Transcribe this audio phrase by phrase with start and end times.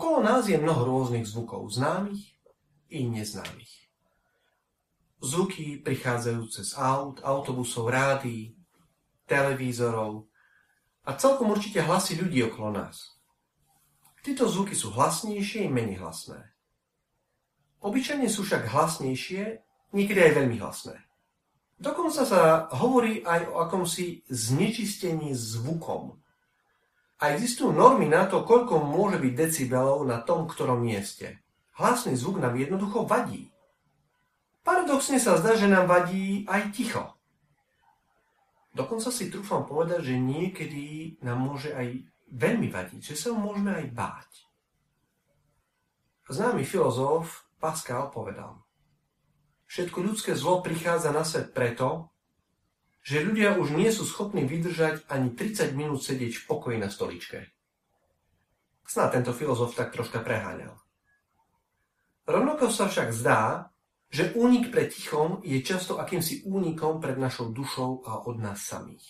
[0.00, 2.32] Okolo nás je mnoho rôznych zvukov, známych
[2.88, 3.68] i neznámych.
[5.20, 8.56] Zvuky prichádzajúce z aut, autobusov, rádií,
[9.28, 10.24] televízorov
[11.04, 13.20] a celkom určite hlasy ľudí okolo nás.
[14.24, 16.48] Tieto zvuky sú hlasnejšie i menej hlasné.
[17.84, 19.60] Obyčajne sú však hlasnejšie,
[19.92, 20.96] niekedy aj veľmi hlasné.
[21.76, 26.16] Dokonca sa hovorí aj o akomsi znečistení zvukom.
[27.20, 31.44] A existujú normy na to, koľko môže byť decibelov na tom ktorom mieste.
[31.76, 33.52] Hlasný zvuk nám jednoducho vadí.
[34.64, 37.16] Paradoxne sa zdá, že nám vadí aj ticho.
[38.72, 43.86] Dokonca si trúfam povedať, že niekedy nám môže aj veľmi vadiť, že sa môžeme aj
[43.90, 44.30] báť.
[46.30, 48.62] Známy filozof Pascal povedal,
[49.66, 52.14] všetko ľudské zlo prichádza na svet preto,
[53.00, 57.48] že ľudia už nie sú schopní vydržať ani 30 minút sedieť v pokoji na stoličke.
[58.84, 60.76] Sná tento filozof tak troška preháňal.
[62.26, 63.70] Rovnako sa však zdá,
[64.10, 69.06] že únik pred tichom je často akýmsi únikom pred našou dušou a od nás samých.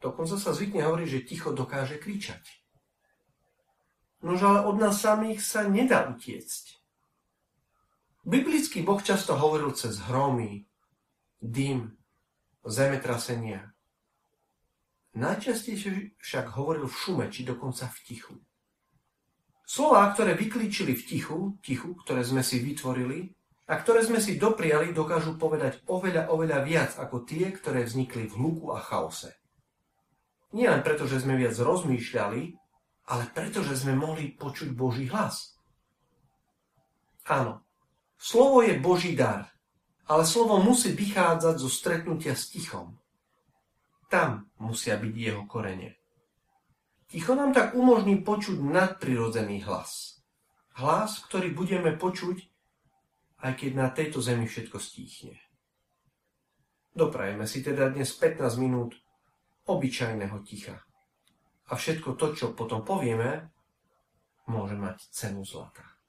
[0.00, 2.40] Dokonca sa zvykne hovorí, že ticho dokáže kričať.
[4.22, 6.80] Nož ale od nás samých sa nedá utiecť.
[8.24, 10.64] Biblický Boh často hovoril cez hromy,
[11.40, 11.99] dym,
[12.66, 13.72] zemetrasenia.
[15.16, 18.36] Najčastejšie však hovoril v šume, či dokonca v tichu.
[19.66, 23.30] Slová, ktoré vyklíčili v tichu, tichu, ktoré sme si vytvorili,
[23.70, 28.34] a ktoré sme si dopriali, dokážu povedať oveľa, oveľa viac ako tie, ktoré vznikli v
[28.34, 29.30] hluku a chaose.
[30.50, 32.42] Nie len preto, že sme viac rozmýšľali,
[33.14, 35.54] ale preto, že sme mohli počuť Boží hlas.
[37.30, 37.62] Áno,
[38.18, 39.46] slovo je Boží dar,
[40.10, 42.98] ale slovo musí vychádzať zo stretnutia s tichom.
[44.10, 45.94] Tam musia byť jeho korene.
[47.06, 50.18] Ticho nám tak umožní počuť nadprirodzený hlas.
[50.74, 52.42] Hlas, ktorý budeme počuť,
[53.46, 55.38] aj keď na tejto zemi všetko stíchne.
[56.90, 58.98] Doprajeme si teda dnes 15 minút
[59.70, 60.82] obyčajného ticha.
[61.70, 63.46] A všetko to, čo potom povieme,
[64.50, 65.90] môže mať cenu zlata.